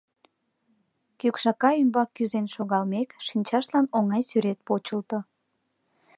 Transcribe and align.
Кӱкшака 1.19 1.69
ӱмбак 1.81 2.09
кӱзен 2.15 2.45
шогалмек, 2.55 3.09
шинчаштлан 3.27 3.85
оҥай 3.97 4.23
сӱрет 4.29 4.59
почылто. 4.67 5.19